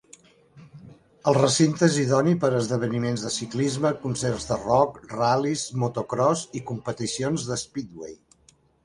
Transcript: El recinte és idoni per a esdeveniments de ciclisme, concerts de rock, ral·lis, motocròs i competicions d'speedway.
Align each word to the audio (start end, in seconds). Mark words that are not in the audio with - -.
El 1.31 1.35
recinte 1.37 1.83
és 1.91 1.97
idoni 2.03 2.31
per 2.43 2.49
a 2.51 2.55
esdeveniments 2.59 3.25
de 3.25 3.31
ciclisme, 3.35 3.91
concerts 4.05 4.47
de 4.53 4.57
rock, 4.63 4.97
ral·lis, 5.13 5.67
motocròs 5.85 6.43
i 6.61 6.63
competicions 6.73 7.45
d'speedway. 7.51 8.17